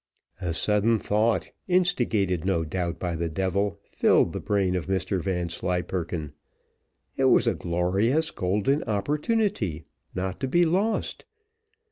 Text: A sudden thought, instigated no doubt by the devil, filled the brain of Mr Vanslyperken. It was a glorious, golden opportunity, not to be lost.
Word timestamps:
A 0.41 0.51
sudden 0.55 0.97
thought, 0.97 1.51
instigated 1.67 2.43
no 2.43 2.65
doubt 2.65 2.97
by 2.97 3.15
the 3.15 3.29
devil, 3.29 3.79
filled 3.85 4.33
the 4.33 4.39
brain 4.39 4.75
of 4.75 4.87
Mr 4.87 5.21
Vanslyperken. 5.21 6.33
It 7.17 7.25
was 7.25 7.45
a 7.45 7.53
glorious, 7.53 8.31
golden 8.31 8.83
opportunity, 8.85 9.85
not 10.15 10.39
to 10.39 10.47
be 10.47 10.65
lost. 10.65 11.25